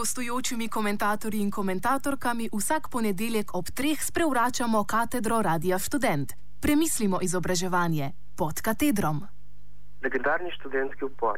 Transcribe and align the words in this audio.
gostujočimi 0.00 0.68
komentatorji 0.68 1.40
in 1.44 1.50
komentatorkami 1.50 2.48
vsak 2.58 2.84
ponedeljek 2.94 3.46
ob 3.58 3.66
treh 3.78 3.98
sprevračamo 4.10 4.78
katedro 4.92 5.42
Radia 5.48 5.78
Student. 5.78 6.28
Premislimo 6.64 7.18
izobraževanje 7.26 8.06
pod 8.38 8.56
katedrom. 8.66 9.18
Legendarni 10.04 10.50
študentski 10.56 11.04
upor, 11.04 11.36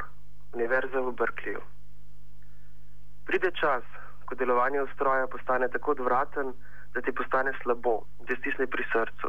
Univerza 0.54 1.00
v 1.06 1.10
Berkeleyju. 1.20 1.62
Pride 3.26 3.50
čas, 3.60 3.84
ko 4.26 4.38
delovanje 4.38 4.82
ustroja 4.82 5.26
postane 5.34 5.66
tako 5.74 5.90
odvraten, 5.96 6.54
da 6.94 7.00
ti 7.00 7.10
postane 7.20 7.52
slabo, 7.62 7.96
da 8.28 8.36
stisne 8.40 8.66
pri 8.74 8.84
srcu. 8.92 9.28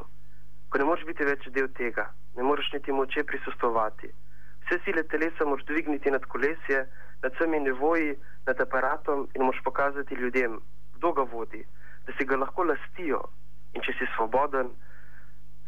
Ko 0.69 0.77
ne 0.77 0.85
moreš 0.85 1.07
biti 1.09 1.25
več 1.25 1.49
del 1.57 1.73
tega, 1.79 2.05
ne 2.37 2.43
moreš 2.43 2.69
niti 2.73 2.91
moče 2.91 3.25
prisustovati. 3.31 4.13
Vse 4.65 4.77
sile 4.85 5.03
telesa 5.09 5.49
moraš 5.49 5.65
dvigniti 5.65 6.13
nad 6.13 6.25
kolesje, 6.33 6.85
nad 7.23 7.33
vsemi 7.33 7.59
nivoji, 7.59 8.15
nad 8.45 8.61
aparatom 8.61 9.27
in 9.35 9.45
moš 9.45 9.61
pokazati 9.63 10.15
ljudem, 10.15 10.59
kdo 10.95 11.11
ga 11.11 11.23
vodi, 11.31 11.65
da 12.05 12.13
si 12.17 12.25
ga 12.25 12.35
lahko 12.35 12.63
lastijo 12.63 13.21
in 13.73 13.81
če 13.81 13.93
si 13.99 14.07
svoboden, 14.15 14.69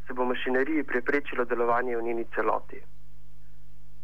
se 0.07 0.13
bo 0.13 0.25
mašineriji 0.25 0.83
preprečilo 0.83 1.45
delovanje 1.45 1.97
v 1.97 2.03
njeni 2.03 2.25
celoti. 2.35 2.81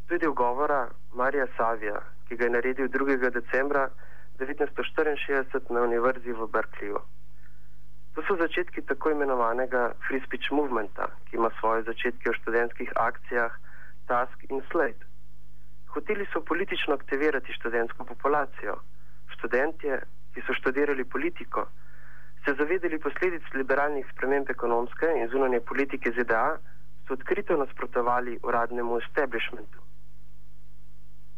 To 0.07 0.15
je 0.15 0.19
del 0.19 0.33
govora 0.33 0.87
Marija 1.13 1.47
Savija, 1.57 1.99
ki 2.27 2.35
ga 2.35 2.45
je 2.45 2.55
naredil 2.55 2.87
2. 2.87 3.29
decembra 3.31 3.89
1964 4.39 5.69
na 5.69 5.81
Univerzi 5.81 6.31
v 6.31 6.47
Berkeleyju. 6.47 7.03
To 8.15 8.23
so 8.27 8.35
začetki 8.35 8.81
tako 8.81 9.11
imenovanega 9.11 9.91
Free 10.07 10.23
Speech 10.25 10.51
Movementa, 10.51 11.07
ki 11.29 11.35
ima 11.35 11.51
svoje 11.59 11.83
začetke 11.83 12.29
v 12.29 12.39
študentskih 12.41 12.91
akcijah 12.95 13.53
Task 14.07 14.43
in 14.49 14.63
Slate. 14.71 15.10
Hoteli 15.93 16.25
so 16.31 16.41
politično 16.41 16.93
aktivirati 16.93 17.53
študentsko 17.53 18.05
populacijo. 18.05 18.75
Študentje, 19.35 20.01
ki 20.33 20.41
so 20.47 20.53
študirali 20.53 21.03
politiko, 21.05 21.65
se 22.45 22.53
zavedali 22.57 22.99
posledic 22.99 23.43
liberalnih 23.53 24.07
sprememb 24.13 24.49
ekonomske 24.49 25.11
in 25.19 25.27
zunanje 25.29 25.59
politike 25.59 26.13
ZDA, 26.17 26.57
so 27.07 27.13
odkrito 27.13 27.57
nasprotovali 27.57 28.39
uradnemu 28.43 28.97
establishmentu. 29.03 29.79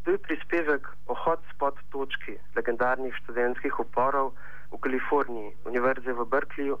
To 0.04 0.10
je 0.10 0.18
prispevek 0.18 0.88
o 1.06 1.14
hotspot 1.14 1.78
točki 1.90 2.38
legendarnih 2.56 3.14
študentskih 3.22 3.80
uporov 3.80 4.34
v 4.70 4.78
Kaliforniji, 4.78 5.56
Univerze 5.64 6.12
v 6.12 6.26
Berkeleyju, 6.34 6.76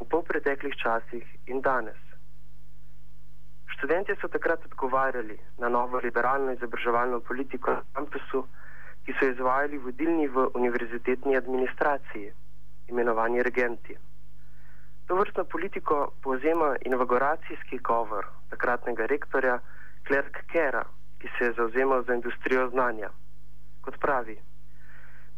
v 0.00 0.08
polpreteklih 0.08 0.76
časih 0.76 1.26
in 1.46 1.60
danes. 1.60 2.09
Študenti 3.80 4.12
so 4.20 4.28
takrat 4.28 4.64
odgovarjali 4.64 5.38
na 5.58 5.68
novo 5.68 5.98
liberalno 6.04 6.52
izobraževalno 6.52 7.20
politiko 7.20 7.70
na 7.72 7.80
kampusu, 7.96 8.42
ki 9.06 9.12
so 9.16 9.28
izvajali 9.30 9.78
vodilni 9.80 10.26
v 10.28 10.42
univerzitetni 10.54 11.36
administraciji, 11.36 12.28
imenovani 12.92 13.42
regenti. 13.42 13.96
To 15.06 15.16
vrstno 15.16 15.44
politiko 15.44 16.12
povzema 16.22 16.74
inauguracijski 16.84 17.78
govor 17.78 18.26
takratnega 18.50 19.06
rektorja 19.06 19.58
Klerk 20.04 20.42
Kera, 20.52 20.84
ki 21.18 21.30
se 21.38 21.44
je 21.44 21.56
zauzemal 21.56 22.04
za 22.04 22.14
industrijo 22.14 22.68
znanja. 22.68 23.08
Kot 23.80 23.96
pravi, 24.00 24.36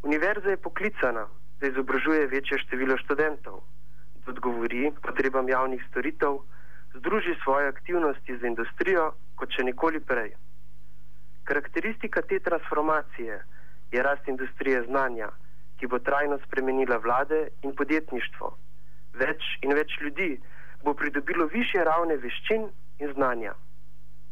univerza 0.03 0.51
je 0.51 0.65
poklicana, 0.67 1.29
da 1.61 1.71
izobražuje 1.71 2.27
večje 2.27 2.59
število 2.59 2.99
študentov, 3.05 3.63
da 4.25 4.33
odgovori 4.35 4.91
potrebam 5.03 5.49
javnih 5.49 5.87
storitev, 5.91 6.43
združi 6.95 7.35
svoje 7.45 7.69
aktivnosti 7.69 8.39
z 8.39 8.45
industrijo 8.45 9.13
kot 9.37 9.53
še 9.57 9.65
nikoli 9.65 10.01
prej. 10.01 10.33
Karakteristika 11.45 12.23
te 12.23 12.39
transformacije 12.39 13.39
je 13.93 14.03
rast 14.03 14.29
industrije 14.29 14.83
znanja, 14.87 15.29
ki 15.79 15.87
bo 15.87 15.99
trajno 15.99 16.39
spremenila 16.47 16.97
vlade 16.97 17.49
in 17.63 17.75
podjetništvo. 17.75 18.53
Več 19.19 19.43
in 19.63 19.75
več 19.75 19.97
ljudi 20.01 20.37
bo 20.85 20.95
pridobilo 20.95 21.47
više 21.47 21.85
ravne 21.85 22.17
veščin 22.17 22.69
in 22.99 23.13
znanja. 23.15 23.55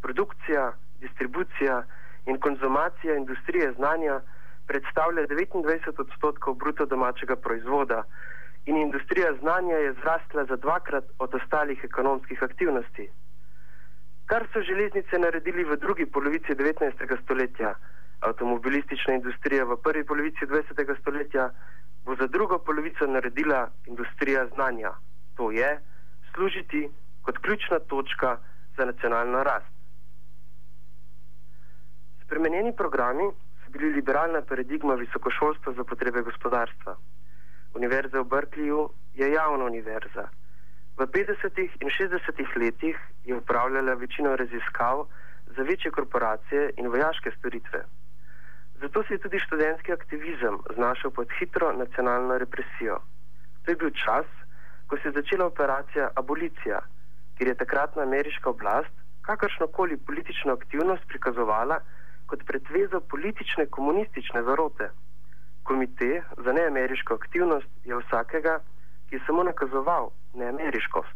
Produkcija, 0.03 0.73
distribucija 1.01 1.83
in 2.27 2.39
konzumacija 2.41 3.17
industrije 3.17 3.73
znanja 3.73 4.21
predstavlja 4.67 5.27
29 5.27 6.01
odstotkov 6.05 6.55
bruto 6.55 6.87
domačega 6.87 7.37
proizvoda 7.37 8.05
in 8.71 8.77
industrija 8.77 9.31
znanja 9.41 9.77
je 9.77 9.93
zrastla 9.93 10.45
za 10.45 10.57
dvakrat 10.57 11.05
od 11.19 11.35
ostalih 11.35 11.81
ekonomskih 11.85 12.43
aktivnosti. 12.43 13.07
Kar 14.27 14.47
so 14.53 14.61
železnice 14.63 15.19
naredili 15.19 15.65
v 15.65 15.77
drugi 15.77 16.07
polovici 16.07 16.55
19. 16.55 17.23
stoletja, 17.25 17.75
avtomobilistična 18.21 19.15
industrija 19.15 19.65
v 19.65 19.77
prvi 19.83 20.05
polovici 20.07 20.47
20. 20.47 21.01
stoletja, 21.01 21.51
bo 22.05 22.15
za 22.15 22.27
drugo 22.27 22.59
polovico 22.59 23.07
naredila 23.07 23.69
industrija 23.87 24.47
znanja. 24.55 24.93
To 25.37 25.51
je 25.51 25.71
služiti 26.35 26.89
kot 27.23 27.39
ključna 27.39 27.79
točka 27.79 28.39
za 28.77 28.85
nacionalno 28.85 29.43
rast. 29.43 29.75
Spremenjeni 32.25 32.77
programi 32.77 33.27
so 33.65 33.71
bili 33.73 33.93
liberalna 33.93 34.43
paradigma 34.43 34.95
visokošolstva 34.95 35.73
za 35.73 35.85
potrebe 35.85 36.23
gospodarstva. 36.23 36.97
Univerza 37.75 38.21
v 38.21 38.25
Berkeleyju 38.25 38.91
je 39.15 39.33
javna 39.33 39.65
univerza. 39.65 40.29
V 40.99 41.07
50. 41.07 41.59
in 41.81 41.89
60. 41.89 42.57
letih 42.57 42.97
je 43.25 43.37
upravljala 43.37 43.95
večino 43.95 44.37
raziskav 44.37 45.07
za 45.57 45.63
večje 45.63 45.91
korporacije 45.91 46.71
in 46.77 46.89
vojaške 46.89 47.31
storitve. 47.39 47.85
Zato 48.81 49.03
se 49.03 49.15
je 49.15 49.19
tudi 49.19 49.39
študentski 49.39 49.93
aktivizem 49.93 50.59
znašel 50.75 51.11
pod 51.11 51.29
hitro 51.39 51.73
nacionalno 51.73 52.39
represijo. 52.39 52.99
To 53.63 53.71
je 53.71 53.77
bil 53.77 53.91
čas, 53.91 54.27
ko 54.87 54.97
se 54.97 55.09
je 55.09 55.13
začela 55.13 55.47
operacija 55.47 56.11
Abolicija, 56.15 56.81
kjer 57.37 57.49
je 57.49 57.55
takratna 57.55 58.03
ameriška 58.03 58.51
oblast 58.51 58.95
kakršnokoli 59.23 59.97
politično 59.97 60.53
aktivnost 60.53 61.03
prikazovala 61.09 61.81
kot 62.27 62.45
pretvezo 62.47 63.01
politične 63.01 63.67
komunistične 63.67 64.43
zarote. 64.43 64.91
Komite 65.71 66.23
za 66.45 66.53
neameriško 66.53 67.15
aktivnost 67.15 67.69
je 67.85 67.97
vsakega, 67.97 68.59
ki 69.09 69.15
je 69.17 69.21
samo 69.27 69.43
nakazoval 69.43 70.11
neameriškost, 70.35 71.15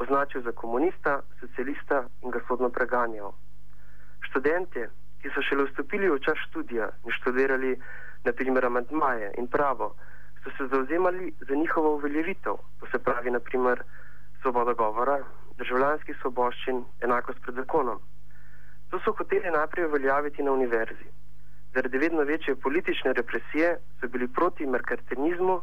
označil 0.00 0.42
za 0.42 0.52
komunista, 0.52 1.20
socialista 1.40 1.98
in 2.22 2.30
ga 2.30 2.40
sodno 2.48 2.70
preganjal. 2.70 3.34
Študente, 4.28 4.86
ki 5.20 5.34
so 5.34 5.44
šele 5.44 5.68
vstopili 5.68 6.08
v 6.08 6.16
čas 6.24 6.40
študija 6.46 6.88
in 7.04 7.12
študirali 7.18 7.74
naprimer 8.24 8.70
amantmaje 8.70 9.34
in 9.36 9.52
pravo, 9.52 9.92
so 10.40 10.56
se 10.56 10.70
zauzemali 10.72 11.34
za 11.48 11.54
njihovo 11.54 11.94
uveljavitev, 12.00 12.56
to 12.80 12.86
se 12.92 13.04
pravi 13.04 13.36
naprimer 13.36 13.84
svoboda 14.40 14.72
govora, 14.72 15.20
državljanskih 15.60 16.16
svoboščin, 16.20 16.84
enakost 17.04 17.44
pred 17.44 17.54
zakonom. 17.54 18.00
To 18.90 19.04
so 19.04 19.12
hoteli 19.12 19.56
najprej 19.60 19.92
uveljaviti 19.92 20.42
na 20.42 20.52
univerzi 20.52 21.19
zaradi 21.74 21.98
vedno 21.98 22.22
večje 22.22 22.54
politične 22.56 23.12
represije 23.12 23.76
so 24.00 24.08
bili 24.08 24.28
proti 24.28 24.66
merkantilizmu, 24.66 25.60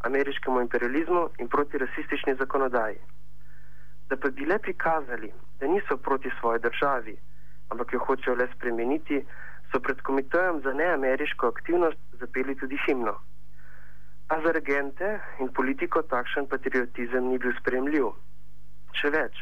ameriškemu 0.00 0.60
imperializmu 0.60 1.28
in 1.38 1.48
proti 1.48 1.78
rasistični 1.78 2.34
zakonodaji. 2.34 2.98
Da 4.08 4.16
pa 4.16 4.30
bi 4.30 4.46
le 4.46 4.58
prikazali, 4.58 5.32
da 5.60 5.66
niso 5.66 5.96
proti 5.96 6.30
svoji 6.40 6.60
državi, 6.60 7.16
ampak 7.68 7.92
jo 7.92 7.98
hočejo 7.98 8.34
le 8.36 8.48
spremeniti, 8.56 9.24
so 9.72 9.80
pred 9.80 10.00
komitejem 10.00 10.60
za 10.64 10.72
neameriško 10.72 11.46
aktivnost 11.46 11.98
zapeli 12.20 12.54
tudi 12.54 12.78
himno. 12.86 13.14
A 14.28 14.40
za 14.40 14.52
regente 14.52 15.20
in 15.40 15.52
politiko 15.52 16.02
takšen 16.02 16.46
patriotizem 16.46 17.28
ni 17.28 17.38
bil 17.38 17.52
spremljiv. 17.60 18.10
Še 18.98 19.10
več, 19.10 19.38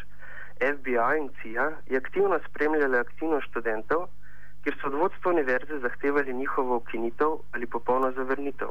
FBI 0.60 1.18
in 1.20 1.28
CIA 1.40 1.70
je 1.86 1.96
aktivno 1.96 2.38
spremljala 2.48 3.00
aktivnost 3.00 3.48
študentov, 3.50 4.08
kjer 4.68 4.80
so 4.80 4.86
od 4.86 4.94
vodstva 4.94 5.30
univerze 5.30 5.78
zahtevali 5.78 6.32
njihovo 6.34 6.76
ukinitev 6.76 7.30
ali 7.52 7.66
popolno 7.66 8.12
zavrnitev. 8.12 8.68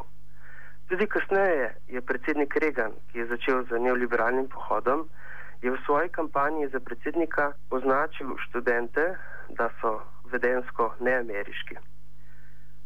Tudi 0.88 1.08
kasneje 1.08 1.76
je 1.88 2.02
predsednik 2.02 2.56
Reagan, 2.56 2.92
ki 3.12 3.20
je 3.20 3.26
začel 3.26 3.64
z 3.70 3.80
neoliberalnim 3.82 4.48
pohodom, 4.48 5.10
je 5.62 5.72
v 5.72 5.80
svoji 5.86 6.10
kampanji 6.10 6.68
za 6.68 6.80
predsednika 6.80 7.52
označil 7.70 8.38
študente, 8.46 9.06
da 9.50 9.70
so 9.82 10.02
vedensko 10.32 10.94
neameriški. 11.00 11.76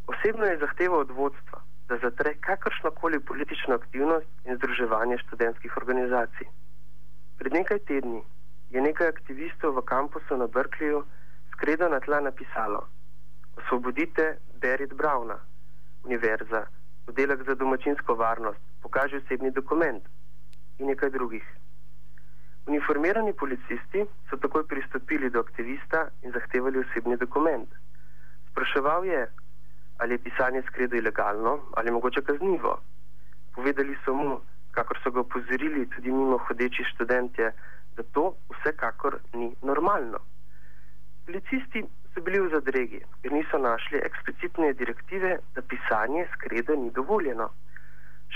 Osebno 0.06 0.44
je 0.46 0.62
zahteval 0.64 1.04
od 1.04 1.10
vodstva, 1.10 1.60
da 1.88 1.98
zatre 1.98 2.34
kakršnokoli 2.40 3.20
politično 3.20 3.74
aktivnost 3.74 4.28
in 4.44 4.56
združevanje 4.56 5.18
študentskih 5.18 5.76
organizacij. 5.76 6.48
Pred 7.38 7.52
nekaj 7.52 7.78
tedni 7.78 8.22
je 8.70 8.80
nekaj 8.80 9.08
aktivistov 9.08 9.76
v 9.76 9.84
kampusu 9.84 10.36
na 10.36 10.46
Berkeleyju 10.46 11.04
skredo 11.52 11.88
na 11.88 12.00
tla 12.00 12.20
napisalo: 12.20 12.88
Osvobodite 13.56 14.38
Berit 14.60 14.94
Brauna, 14.94 15.38
univerza, 16.04 16.66
oddelek 17.06 17.42
za 17.46 17.54
domačinsko 17.54 18.14
varnost, 18.14 18.60
pokaže 18.82 19.16
osebni 19.16 19.50
dokument 19.50 20.04
in 20.78 20.86
nekaj 20.86 21.10
drugih. 21.10 21.44
Uniformirani 22.66 23.32
policisti 23.32 24.04
so 24.30 24.36
takoj 24.36 24.66
pristopili 24.66 25.30
do 25.30 25.40
aktivista 25.40 26.08
in 26.22 26.32
zahtevali 26.32 26.78
osebni 26.78 27.16
dokument. 27.16 27.68
Spraševal 28.50 29.04
je, 29.04 29.26
ali 29.98 30.14
je 30.14 30.18
pisanje 30.18 30.62
skredo 30.66 30.96
ilegalno 30.96 31.58
ali 31.76 31.90
mogoče 31.90 32.22
kaznivo. 32.22 32.78
Povedali 33.54 33.96
so 34.04 34.14
mu, 34.14 34.40
kakor 34.70 34.98
so 35.02 35.10
ga 35.10 35.20
opozorili 35.20 35.88
tudi 35.90 36.10
mimo 36.10 36.38
hodeči 36.38 36.84
študentje, 36.94 37.52
da 37.96 38.02
to 38.02 38.34
vsekakor 38.50 39.18
ni 39.34 39.54
normalno. 39.62 40.18
Policisti 41.26 41.84
so 42.14 42.20
bili 42.20 42.40
v 42.40 42.50
zadregi, 42.52 43.00
ker 43.22 43.32
niso 43.32 43.58
našli 43.58 44.00
eksplicitne 44.04 44.72
direktive, 44.80 45.38
da 45.54 45.62
pisanje 45.62 46.26
skreda 46.34 46.76
ni 46.76 46.90
dovoljeno. 46.90 47.48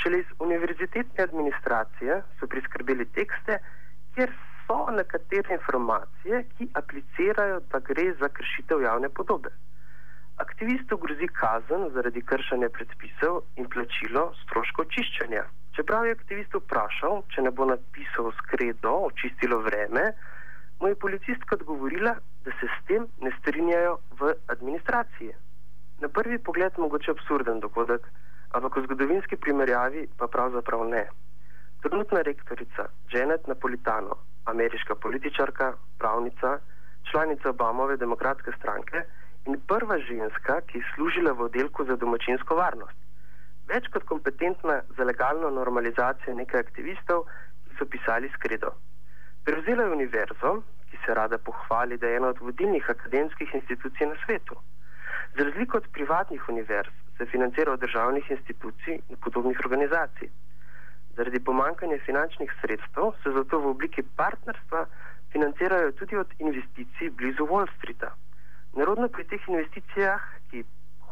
Šele 0.01 0.21
iz 0.21 0.31
univerzitetne 0.39 1.25
administracije 1.25 2.23
so 2.39 2.49
priskrbeli 2.53 3.07
tekste, 3.19 3.59
kjer 4.15 4.33
so 4.67 4.79
nekatere 4.97 5.55
informacije, 5.59 6.45
ki 6.57 6.69
aplicirajo, 6.81 7.61
da 7.73 7.81
gre 7.91 8.13
za 8.21 8.29
kršitev 8.29 8.83
javne 8.83 9.09
podobe. 9.09 9.53
Aktivistu 10.37 10.97
grozi 11.01 11.29
kazen 11.41 11.89
zaradi 11.95 12.23
kršanja 12.31 12.69
predpisov 12.69 13.43
in 13.57 13.69
plačilo 13.73 14.25
stroškov 14.43 14.85
očiščenja. 14.89 15.45
Čeprav 15.77 16.07
je 16.07 16.17
aktivist 16.17 16.57
vprašal, 16.57 17.23
če 17.33 17.45
ne 17.45 17.53
bo 17.53 17.69
napisal 17.69 18.33
skredo, 18.41 18.93
očistilo 19.11 19.61
vreme, 19.65 20.11
mu 20.81 20.89
je 20.89 20.99
policistka 21.05 21.57
odgovorila, 21.57 22.17
da 22.47 22.55
se 22.61 22.69
s 22.71 22.79
tem 22.89 23.07
ne 23.21 23.31
strinjajo 23.39 23.99
v 24.21 24.33
administraciji. 24.55 25.35
Na 26.01 26.09
prvi 26.09 26.39
pogled 26.39 26.79
mogoče 26.79 27.11
absurden 27.11 27.61
dogodek, 27.61 28.07
ampak 28.55 28.77
v 28.77 28.85
zgodovinski 28.87 29.37
primerjavi 29.37 30.07
pa 30.19 30.29
pravzaprav 30.31 30.87
ne. 30.89 31.05
Trenutna 31.83 32.23
rektorica 32.23 32.87
Janet 33.13 33.47
Napolitano, 33.51 34.17
ameriška 34.45 34.95
političarka, 34.95 35.73
pravnica, 35.99 36.59
članica 37.11 37.51
Obamove 37.51 37.97
demokratske 37.97 38.55
stranke 38.59 39.03
in 39.47 39.61
prva 39.67 39.99
ženska, 39.99 40.61
ki 40.71 40.79
je 40.79 40.89
služila 40.95 41.33
v 41.33 41.51
oddelku 41.51 41.85
za 41.85 41.97
domačinsko 41.97 42.55
varnost 42.55 43.07
več 43.71 43.89
kot 43.93 44.07
kompetentna 44.07 44.81
za 44.97 45.05
legalno 45.05 45.51
normalizacijo 45.51 46.35
nekaj 46.39 46.63
aktivistov, 46.67 47.27
ki 47.67 47.79
so 47.79 47.87
pisali 47.91 48.31
skredo. 48.37 48.73
Prevzela 49.47 49.87
je 49.87 49.97
univerzo, 49.99 50.53
ki 50.91 50.99
se 51.07 51.15
rada 51.15 51.39
pohvali, 51.39 51.99
da 51.99 52.07
je 52.07 52.17
ena 52.17 52.29
od 52.29 52.41
vodilnih 52.41 52.91
akademskih 52.91 53.55
institucij 53.55 54.07
na 54.07 54.17
svetu. 54.25 54.57
Za 55.37 55.45
razliko 55.45 55.77
od 55.77 55.87
privatnih 55.93 56.49
univerz 56.49 56.93
se 57.19 57.27
financira 57.27 57.73
od 57.73 57.81
državnih 57.81 58.31
institucij 58.31 59.01
in 59.09 59.17
podobnih 59.25 59.61
organizacij. 59.65 60.29
Zaradi 61.17 61.41
pomankanja 61.45 61.99
finančnih 62.07 62.51
sredstev 62.61 63.13
se 63.23 63.31
zato 63.39 63.61
v 63.61 63.67
obliki 63.75 64.03
partnerstva 64.17 64.87
financirajo 65.33 65.93
tudi 65.93 66.17
od 66.17 66.31
investicij 66.39 67.11
blizu 67.11 67.47
Wall 67.47 67.69
Streeta. 67.77 68.11
Narodno 68.77 69.09
pri 69.09 69.25
teh 69.25 69.49
investicijah, 69.49 70.21
ki 70.51 70.65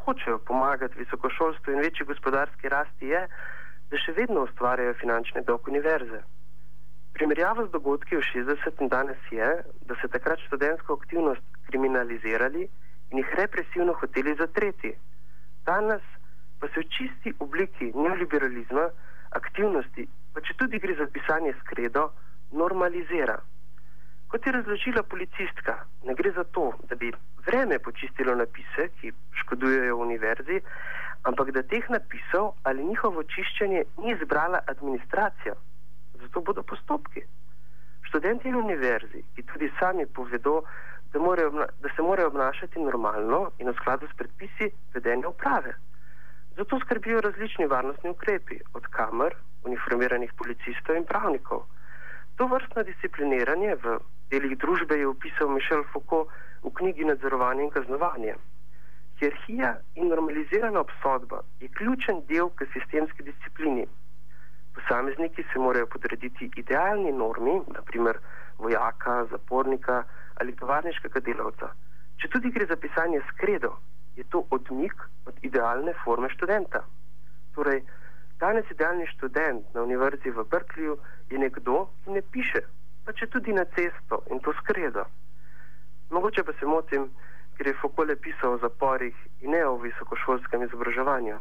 hočejo 0.04 0.38
pomagati 0.38 0.98
visokošolstvu 0.98 1.72
in 1.72 1.80
večji 1.80 2.06
gospodarski 2.06 2.68
rasti, 2.68 3.06
je, 3.06 3.22
da 3.90 4.00
še 4.04 4.12
vedno 4.12 4.44
ustvarjajo 4.44 4.94
finančne 5.00 5.42
dolg 5.48 5.68
univerze. 5.68 6.20
Primerjava 7.14 7.62
z 7.66 7.70
dogodki 7.70 8.16
v 8.18 8.26
60 8.26 8.80
in 8.82 8.88
danes 8.90 9.20
je, 9.30 9.48
da 9.86 9.94
se 10.02 10.08
takrat 10.10 10.40
študentsko 10.46 10.98
aktivnost 10.98 11.42
kriminalizirali 11.70 12.66
in 13.10 13.18
jih 13.18 13.34
represivno 13.38 13.92
hoteli 14.00 14.34
zatreti. 14.34 14.90
Danes 15.66 16.02
pa 16.58 16.66
se 16.68 16.80
v 16.82 16.88
čisti 16.90 17.30
obliki 17.38 17.92
neoliberalizma 17.94 18.88
aktivnosti, 19.30 20.08
pa 20.34 20.42
če 20.42 20.56
tudi 20.58 20.80
gre 20.82 20.96
za 20.98 21.06
pisanje 21.06 21.52
skredo, 21.60 22.08
normalizira. 22.50 23.36
Kot 24.28 24.46
je 24.46 24.52
razložila 24.56 25.02
policistka, 25.06 25.76
ne 26.02 26.14
gre 26.18 26.32
za 26.34 26.42
to, 26.44 26.72
da 26.90 26.98
bi 26.98 27.12
vreme 27.46 27.78
počistilo 27.78 28.34
napise, 28.34 28.88
ki 28.98 29.12
škodujejo 29.42 30.00
univerzi, 30.02 30.58
ampak 31.30 31.54
da 31.54 31.62
teh 31.62 31.86
napisov 31.94 32.56
ali 32.66 32.88
njihovo 32.90 33.22
čiščenje 33.22 33.84
ni 34.02 34.12
izbrala 34.16 34.64
administracija. 34.66 35.54
Zato 36.34 36.42
bodo 36.42 36.62
postopki. 36.64 37.22
Študenti 38.02 38.48
in 38.48 38.56
univerzi, 38.56 39.22
ki 39.34 39.42
tudi 39.44 39.70
sami 39.78 40.04
povedo, 40.06 40.64
da, 41.12 41.18
morajo, 41.20 41.50
da 41.78 41.88
se 41.94 42.02
morajo 42.02 42.28
obnašati 42.28 42.82
normalno 42.82 43.52
in 43.62 43.70
v 43.70 43.74
skladu 43.78 44.08
s 44.10 44.16
predpisi 44.18 44.66
vedenja 44.94 45.28
uprave. 45.28 45.76
Zato 46.56 46.80
skrbijo 46.80 47.20
različni 47.20 47.70
varnostni 47.70 48.10
ukrepi, 48.10 48.58
od 48.74 48.86
kamer, 48.90 49.36
uniformiranih 49.62 50.34
policistov 50.34 50.96
in 50.96 51.06
pravnikov. 51.06 51.68
To 52.36 52.50
vrstno 52.50 52.82
discipliniranje 52.82 53.78
v 53.86 53.98
delih 54.30 54.58
družbe 54.58 54.98
je 54.98 55.06
opisal 55.06 55.54
Mišel 55.54 55.86
Foucault 55.92 56.34
v 56.66 56.74
knjigi 56.74 57.04
Nadzorovanje 57.04 57.62
in 57.62 57.70
kaznovanje. 57.70 58.34
Hierarhija 59.22 59.76
in 59.94 60.10
normalizirana 60.10 60.82
obsodba 60.82 61.46
je 61.60 61.70
ključen 61.78 62.26
del 62.26 62.50
k 62.58 62.66
sistemski 62.74 63.22
disciplini. 63.22 63.86
Posamezniki 64.74 65.44
se 65.52 65.58
morajo 65.58 65.86
podrediti 65.86 66.50
idealni 66.56 67.12
normi, 67.12 67.60
naprimer 67.74 68.18
vojaka, 68.58 69.24
zapornika 69.30 70.02
ali 70.40 70.56
tovarniškega 70.56 71.20
delavca. 71.20 71.70
Če 72.18 72.28
tudi 72.28 72.50
gre 72.50 72.66
za 72.66 72.76
pisanje 72.76 73.20
skredo, 73.30 73.76
je 74.16 74.24
to 74.30 74.44
odmik 74.50 74.94
od 75.26 75.38
idealne 75.42 75.94
forme 76.04 76.30
študenta. 76.30 76.84
Torej, 77.54 77.82
danes 78.40 78.70
idealni 78.70 79.06
študent 79.06 79.74
na 79.74 79.82
univerzi 79.82 80.30
v 80.30 80.46
Berkeleyju 80.50 80.98
je 81.30 81.38
nekdo, 81.38 81.86
ki 82.04 82.18
ne 82.18 82.22
piše, 82.22 82.62
pa 83.04 83.12
če 83.12 83.30
tudi 83.30 83.54
na 83.54 83.64
cesto 83.76 84.22
in 84.30 84.42
to 84.42 84.54
skredo. 84.62 85.06
Mogoče 86.10 86.44
pa 86.44 86.52
se 86.58 86.66
motim, 86.66 87.10
ker 87.56 87.66
je 87.66 87.78
Fokole 87.80 88.16
pisal 88.16 88.54
o 88.54 88.62
zaporih 88.62 89.16
in 89.40 89.54
ne 89.54 89.62
o 89.66 89.76
visokošolskem 89.82 90.62
izobraževanju. 90.66 91.38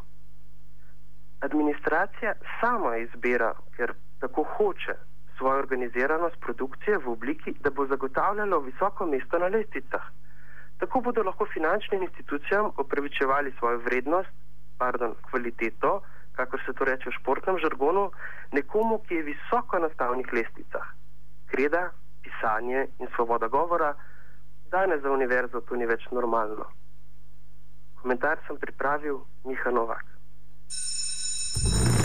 Administracija 1.48 2.34
sama 2.60 2.96
izbira, 2.98 3.52
ker 3.76 3.94
tako 4.20 4.46
hoče 4.56 4.96
svojo 5.38 5.60
organiziranost 5.60 6.40
produkcije 6.40 6.98
v 6.98 7.12
obliki, 7.12 7.54
da 7.60 7.70
bo 7.70 7.86
zagotavljalo 7.88 8.60
visoko 8.60 9.06
mesto 9.06 9.40
na 9.40 9.48
lesticah. 9.48 10.08
Tako 10.80 11.02
bodo 11.02 11.24
lahko 11.24 11.46
finančnim 11.54 12.04
institucijam 12.04 12.72
opravičevali 12.78 13.54
svojo 13.60 13.78
vrednost, 13.78 14.34
pardon, 14.78 15.16
kvaliteto, 15.30 16.02
kako 16.34 16.58
se 16.66 16.74
to 16.74 16.86
reče 16.86 17.10
v 17.10 17.18
športnem 17.20 17.60
žargonu, 17.60 18.12
nekomu, 18.52 19.00
ki 19.08 19.16
je 19.16 19.30
visoko 19.34 19.80
na 19.80 19.90
stavnih 19.94 20.34
lesticah 20.34 20.94
kreda, 21.54 21.92
pisanje 22.24 22.88
in 23.00 23.08
svoboda 23.16 23.48
govora, 23.48 23.94
danes 24.72 25.02
za 25.02 25.12
univerzo 25.12 25.62
to 25.62 25.76
ni 25.76 25.86
več 25.86 26.06
normalno. 26.12 26.66
Komentar 28.02 28.42
sem 28.48 28.58
pripravil 28.58 29.22
Miha 29.46 29.72
Novak. 29.72 30.06
you 31.62 32.03